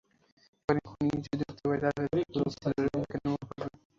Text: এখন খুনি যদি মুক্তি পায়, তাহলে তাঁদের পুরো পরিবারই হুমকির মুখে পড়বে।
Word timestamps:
এখন 0.59 0.77
খুনি 0.87 1.15
যদি 1.25 1.37
মুক্তি 1.41 1.63
পায়, 1.63 1.79
তাহলে 1.81 1.99
তাঁদের 1.99 2.25
পুরো 2.27 2.45
পরিবারই 2.55 2.89
হুমকির 2.93 3.21
মুখে 3.25 3.45
পড়বে। 3.49 3.77